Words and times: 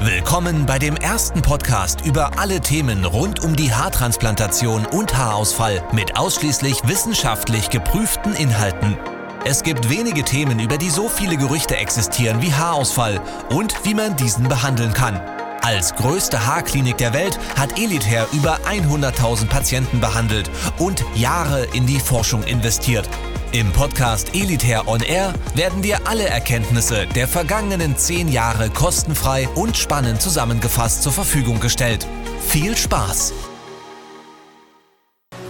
Willkommen 0.00 0.66
bei 0.66 0.78
dem 0.80 0.96
ersten 0.96 1.40
Podcast 1.40 2.04
über 2.04 2.38
alle 2.38 2.60
Themen 2.60 3.04
rund 3.04 3.42
um 3.44 3.54
die 3.54 3.72
Haartransplantation 3.72 4.86
und 4.86 5.16
Haarausfall 5.16 5.82
mit 5.92 6.16
ausschließlich 6.16 6.86
wissenschaftlich 6.86 7.70
geprüften 7.70 8.34
Inhalten. 8.34 8.98
Es 9.44 9.62
gibt 9.62 9.88
wenige 9.88 10.24
Themen, 10.24 10.58
über 10.58 10.78
die 10.78 10.90
so 10.90 11.08
viele 11.08 11.36
Gerüchte 11.36 11.76
existieren 11.76 12.42
wie 12.42 12.52
Haarausfall 12.52 13.20
und 13.50 13.84
wie 13.84 13.94
man 13.94 14.16
diesen 14.16 14.48
behandeln 14.48 14.92
kann. 14.92 15.20
Als 15.64 15.94
größte 15.94 16.46
Haarklinik 16.46 16.98
der 16.98 17.14
Welt 17.14 17.38
hat 17.56 17.78
Elitair 17.78 18.26
über 18.32 18.58
100.000 18.68 19.46
Patienten 19.46 19.98
behandelt 19.98 20.50
und 20.78 21.02
Jahre 21.14 21.64
in 21.72 21.86
die 21.86 22.00
Forschung 22.00 22.42
investiert. 22.42 23.08
Im 23.52 23.72
Podcast 23.72 24.34
Elitair 24.34 24.86
On 24.86 25.00
Air 25.00 25.32
werden 25.54 25.80
dir 25.80 26.06
alle 26.06 26.24
Erkenntnisse 26.24 27.06
der 27.06 27.26
vergangenen 27.26 27.96
zehn 27.96 28.28
Jahre 28.28 28.68
kostenfrei 28.68 29.48
und 29.54 29.78
spannend 29.78 30.20
zusammengefasst 30.20 31.02
zur 31.02 31.12
Verfügung 31.12 31.60
gestellt. 31.60 32.06
Viel 32.46 32.76
Spaß! 32.76 33.32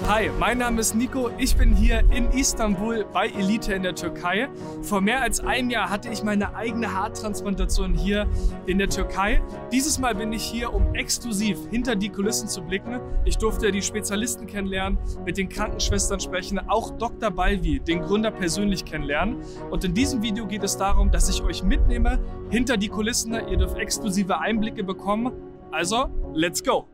Hi, 0.07 0.29
mein 0.39 0.59
Name 0.59 0.83
ist 0.83 0.95
Nico. 0.95 1.31
Ich 1.39 1.57
bin 1.57 1.75
hier 1.75 2.01
in 2.11 2.31
Istanbul 2.31 3.07
bei 3.11 3.29
Elite 3.29 3.73
in 3.73 3.83
der 3.83 3.95
Türkei. 3.95 4.51
Vor 4.83 5.01
mehr 5.01 5.23
als 5.23 5.41
einem 5.41 5.71
Jahr 5.71 5.89
hatte 5.89 6.11
ich 6.11 6.23
meine 6.23 6.55
eigene 6.55 6.93
Haartransplantation 6.93 7.95
hier 7.95 8.27
in 8.67 8.77
der 8.77 8.91
Türkei. 8.91 9.41
Dieses 9.73 9.99
Mal 9.99 10.15
bin 10.15 10.31
ich 10.35 10.43
hier, 10.43 10.75
um 10.75 10.95
exklusiv 10.95 11.59
hinter 11.71 11.97
die 11.97 12.11
Kulissen 12.11 12.49
zu 12.49 12.61
blicken. 12.61 13.01
Ich 13.25 13.39
durfte 13.39 13.73
die 13.73 13.81
Spezialisten 13.81 14.47
kennenlernen, 14.47 14.99
mit 15.25 15.39
den 15.39 15.49
Krankenschwestern 15.49 16.21
sprechen, 16.21 16.59
auch 16.69 16.91
Dr. 16.99 17.31
Balvi, 17.31 17.81
den 17.81 18.03
Gründer, 18.03 18.31
persönlich 18.31 18.85
kennenlernen. 18.85 19.39
Und 19.71 19.85
in 19.85 19.95
diesem 19.95 20.21
Video 20.21 20.47
geht 20.47 20.65
es 20.65 20.77
darum, 20.77 21.11
dass 21.11 21.31
ich 21.31 21.43
euch 21.43 21.63
mitnehme 21.63 22.19
hinter 22.51 22.77
die 22.77 22.89
Kulissen. 22.89 23.33
Ihr 23.33 23.57
dürft 23.57 23.79
exklusive 23.79 24.39
Einblicke 24.39 24.85
bekommen. 24.85 25.33
Also, 25.73 26.11
let's 26.35 26.63
go! 26.63 26.94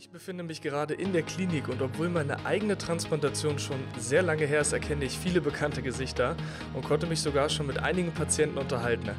Ich 0.00 0.10
befinde 0.10 0.44
mich 0.44 0.62
gerade 0.62 0.94
in 0.94 1.12
der 1.12 1.24
Klinik 1.24 1.66
und 1.66 1.82
obwohl 1.82 2.08
meine 2.08 2.46
eigene 2.46 2.78
Transplantation 2.78 3.58
schon 3.58 3.80
sehr 3.98 4.22
lange 4.22 4.46
her 4.46 4.60
ist, 4.60 4.72
erkenne 4.72 5.04
ich 5.04 5.18
viele 5.18 5.40
bekannte 5.40 5.82
Gesichter 5.82 6.36
und 6.72 6.84
konnte 6.84 7.08
mich 7.08 7.20
sogar 7.20 7.48
schon 7.48 7.66
mit 7.66 7.80
einigen 7.80 8.12
Patienten 8.12 8.58
unterhalten. 8.58 9.10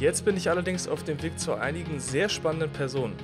Jetzt 0.00 0.24
bin 0.24 0.36
ich 0.36 0.50
allerdings 0.50 0.88
auf 0.88 1.04
dem 1.04 1.22
Weg 1.22 1.38
zu 1.38 1.54
einigen 1.54 2.00
sehr 2.00 2.28
spannenden 2.28 2.72
Personen. 2.72 3.14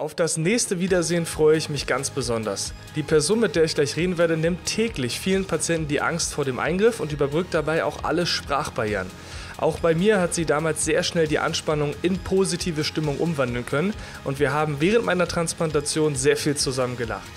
Auf 0.00 0.14
das 0.14 0.38
nächste 0.38 0.80
Wiedersehen 0.80 1.26
freue 1.26 1.58
ich 1.58 1.68
mich 1.68 1.86
ganz 1.86 2.08
besonders. 2.08 2.72
Die 2.96 3.02
Person, 3.02 3.38
mit 3.38 3.54
der 3.54 3.64
ich 3.64 3.74
gleich 3.74 3.96
reden 3.96 4.16
werde, 4.16 4.38
nimmt 4.38 4.64
täglich 4.64 5.20
vielen 5.20 5.44
Patienten 5.44 5.88
die 5.88 6.00
Angst 6.00 6.32
vor 6.32 6.46
dem 6.46 6.58
Eingriff 6.58 7.00
und 7.00 7.12
überbrückt 7.12 7.52
dabei 7.52 7.84
auch 7.84 8.02
alle 8.02 8.24
Sprachbarrieren. 8.24 9.10
Auch 9.58 9.78
bei 9.78 9.94
mir 9.94 10.18
hat 10.18 10.32
sie 10.32 10.46
damals 10.46 10.86
sehr 10.86 11.02
schnell 11.02 11.28
die 11.28 11.38
Anspannung 11.38 11.94
in 12.00 12.18
positive 12.18 12.82
Stimmung 12.82 13.18
umwandeln 13.18 13.66
können 13.66 13.92
und 14.24 14.38
wir 14.40 14.54
haben 14.54 14.80
während 14.80 15.04
meiner 15.04 15.28
Transplantation 15.28 16.16
sehr 16.16 16.38
viel 16.38 16.56
zusammen 16.56 16.96
gelacht. 16.96 17.28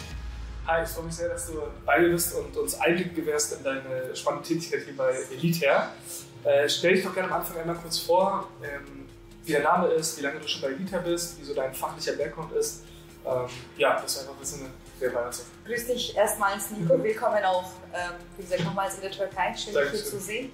Hi, 0.66 0.86
ich 0.86 0.90
freue 0.90 1.08
mich 1.08 1.16
sehr, 1.16 1.28
dass 1.28 1.48
du 1.48 1.62
bei 1.86 2.00
mir 2.00 2.12
bist 2.12 2.34
und 2.34 2.56
uns 2.56 2.80
Einblick 2.80 3.14
gewährst 3.14 3.58
in 3.58 3.64
deine 3.66 4.16
spannende 4.16 4.48
Tätigkeit 4.48 4.84
hier 4.86 4.96
bei 4.96 5.12
Elite. 5.34 5.66
Äh, 6.46 6.70
stell 6.70 6.94
dich 6.94 7.04
doch 7.04 7.14
gerne 7.14 7.30
am 7.30 7.42
Anfang 7.42 7.58
einmal 7.58 7.76
kurz 7.76 8.00
vor, 8.00 8.48
ähm, 8.64 9.04
wie 9.46 9.52
der 9.52 9.64
Name 9.64 9.88
ist, 9.88 10.18
wie 10.18 10.22
lange 10.22 10.40
du 10.40 10.48
schon 10.48 10.62
bei 10.62 10.70
Elite 10.70 11.00
bist, 11.00 11.40
wie 11.40 11.44
so 11.44 11.54
dein 11.54 11.74
fachlicher 11.74 12.14
Background 12.14 12.52
ist. 12.54 12.84
Ähm, 13.26 13.48
ja, 13.78 14.00
dass 14.00 14.16
wir 14.16 14.30
einfach 14.30 14.42
wissen, 14.42 14.74
wer 15.00 15.10
bei 15.10 15.26
uns 15.26 15.40
ist. 15.40 15.48
Grüß 15.66 15.88
dich 15.88 16.16
erstmals, 16.16 16.72
Nico. 16.72 16.98
Mhm. 16.98 17.04
Willkommen 17.04 17.44
auch, 17.46 17.72
ähm, 17.94 18.16
wie 18.38 18.44
gesagt, 18.44 18.64
nochmals 18.64 18.96
in 18.96 19.02
der 19.02 19.12
Türkei. 19.12 19.56
Schön, 19.56 19.74
dich 19.74 19.92
hier 19.92 20.04
zu 20.04 20.20
sehen. 20.20 20.52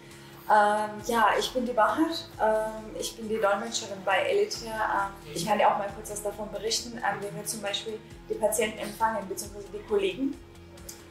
Ähm, 0.51 0.89
ja, 1.05 1.27
ich 1.37 1.51
bin 1.53 1.65
die 1.65 1.73
Bahar, 1.73 2.09
ähm, 2.41 2.95
ich 2.99 3.15
bin 3.15 3.29
die 3.29 3.37
Dolmetscherin 3.37 3.99
bei 4.03 4.17
Elitia. 4.29 4.71
Ähm, 4.71 5.33
ich 5.35 5.45
kann 5.45 5.59
dir 5.59 5.67
auch 5.67 5.77
mal 5.77 5.89
kurz 5.95 6.09
was 6.09 6.23
davon 6.23 6.51
berichten, 6.51 6.97
ähm, 6.97 7.17
wenn 7.21 7.35
wir 7.35 7.45
zum 7.45 7.61
Beispiel 7.61 7.99
die 8.27 8.33
Patienten 8.33 8.79
empfangen, 8.79 9.27
beziehungsweise 9.27 9.67
die 9.71 9.87
Kollegen 9.87 10.35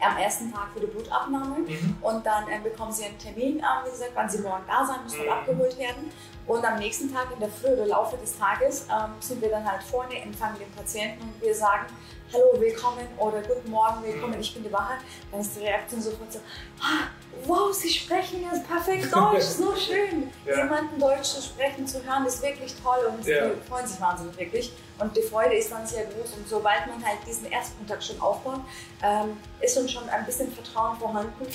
am 0.00 0.16
ersten 0.16 0.52
Tag 0.52 0.68
für 0.74 0.80
die 0.80 0.86
Blutabnahme 0.86 1.58
mhm. 1.58 1.96
und 2.00 2.26
dann 2.26 2.48
äh, 2.48 2.58
bekommen 2.62 2.92
sie 2.92 3.04
einen 3.04 3.18
Termin, 3.18 3.58
äh, 3.60 3.62
wie 3.84 3.90
gesagt, 3.90 4.12
wann 4.14 4.28
sie 4.28 4.38
morgen 4.38 4.64
da 4.66 4.84
sein 4.84 5.02
müssen 5.04 5.20
und 5.20 5.26
mhm. 5.26 5.32
abgeholt 5.32 5.78
werden. 5.78 6.10
Und 6.48 6.64
am 6.64 6.78
nächsten 6.78 7.12
Tag, 7.12 7.26
in 7.34 7.40
der 7.40 7.50
Früh 7.50 7.68
oder 7.68 7.84
Laufe 7.86 8.16
des 8.16 8.38
Tages, 8.38 8.86
ähm, 8.90 9.12
sind 9.20 9.42
wir 9.42 9.50
dann 9.50 9.70
halt 9.70 9.82
vorne, 9.82 10.18
empfangen 10.18 10.58
den 10.58 10.72
Patienten 10.72 11.22
und 11.22 11.42
wir 11.42 11.54
sagen, 11.54 11.84
hallo, 12.32 12.58
willkommen 12.58 13.06
oder 13.18 13.42
guten 13.42 13.70
Morgen, 13.70 14.02
willkommen, 14.02 14.40
ich 14.40 14.54
bin 14.54 14.64
die 14.64 14.72
Wahrheit. 14.72 15.00
Dann 15.30 15.42
ist 15.42 15.54
die 15.56 15.60
Reaktion 15.60 16.00
sofort 16.00 16.32
so, 16.32 16.38
ah, 16.80 17.08
wow, 17.44 17.70
Sie 17.70 17.90
sprechen 17.90 18.46
jetzt 18.50 18.66
perfekt 18.66 19.14
Deutsch, 19.14 19.44
so 19.44 19.76
schön. 19.76 20.32
Ja. 20.46 20.56
Jemanden 20.56 20.98
Deutsch 20.98 21.24
zu 21.24 21.42
sprechen, 21.42 21.86
zu 21.86 22.02
hören, 22.02 22.24
ist 22.24 22.42
wirklich 22.42 22.74
toll 22.82 23.12
und 23.12 23.26
ja. 23.26 23.48
die 23.48 23.68
freuen 23.68 23.86
sich 23.86 24.00
wahnsinnig 24.00 24.38
wirklich. 24.38 24.72
Und 24.98 25.14
die 25.14 25.22
Freude 25.22 25.54
ist 25.54 25.70
dann 25.70 25.86
sehr 25.86 26.06
groß 26.06 26.32
und 26.38 26.48
sobald 26.48 26.86
man 26.86 27.04
halt 27.04 27.18
diesen 27.26 27.52
Erstkontakt 27.52 28.02
schon 28.02 28.20
aufbaut, 28.20 28.60
ähm, 29.02 29.36
ist 29.60 29.76
uns 29.76 29.92
schon 29.92 30.08
ein 30.08 30.24
bisschen 30.24 30.50
Vertrauen 30.50 30.98
vorhanden. 30.98 31.46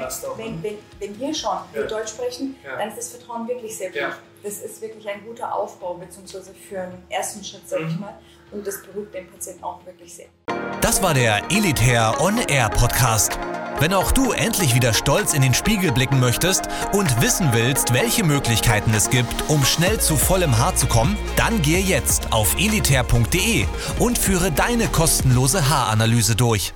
Mal 0.00 0.10
so 0.10 0.34
wenn, 0.38 0.56
ne? 0.56 0.62
wenn, 0.62 0.78
wenn 0.98 1.20
wir 1.20 1.34
schon 1.34 1.58
ja. 1.74 1.82
Deutsch 1.82 2.08
sprechen, 2.08 2.56
dann 2.64 2.88
ist 2.88 2.96
das 2.96 3.08
Vertrauen 3.10 3.46
wirklich 3.46 3.76
sehr 3.76 3.90
gut. 3.90 4.29
Das 4.42 4.58
ist 4.60 4.80
wirklich 4.80 5.08
ein 5.08 5.24
guter 5.26 5.54
Aufbau, 5.54 5.94
beziehungsweise 5.94 6.54
für 6.54 6.80
einen 6.80 7.02
ersten 7.10 7.44
Schritt, 7.44 7.68
sag 7.68 7.80
ich 7.80 7.94
mhm. 7.94 8.00
mal. 8.00 8.18
Und 8.52 8.66
das 8.66 8.82
beruhigt 8.82 9.14
den 9.14 9.30
Patienten 9.30 9.62
auch 9.62 9.84
wirklich 9.84 10.14
sehr. 10.14 10.26
Das 10.80 11.02
war 11.02 11.14
der 11.14 11.42
Elitair 11.50 12.16
On 12.20 12.38
Air 12.48 12.70
Podcast. 12.70 13.38
Wenn 13.78 13.94
auch 13.94 14.12
du 14.12 14.32
endlich 14.32 14.74
wieder 14.74 14.92
stolz 14.92 15.34
in 15.34 15.42
den 15.42 15.54
Spiegel 15.54 15.92
blicken 15.92 16.20
möchtest 16.20 16.68
und 16.92 17.20
wissen 17.22 17.50
willst, 17.52 17.92
welche 17.92 18.24
Möglichkeiten 18.24 18.92
es 18.94 19.10
gibt, 19.10 19.48
um 19.48 19.64
schnell 19.64 20.00
zu 20.00 20.16
vollem 20.16 20.58
Haar 20.58 20.74
zu 20.74 20.86
kommen, 20.86 21.16
dann 21.36 21.62
gehe 21.62 21.80
jetzt 21.80 22.32
auf 22.32 22.56
elitair.de 22.58 23.66
und 23.98 24.18
führe 24.18 24.50
deine 24.52 24.88
kostenlose 24.88 25.68
Haaranalyse 25.68 26.34
durch. 26.34 26.72